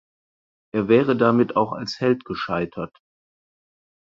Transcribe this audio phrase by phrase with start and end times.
[0.73, 2.97] Er wäre damit auch als Held gescheitert.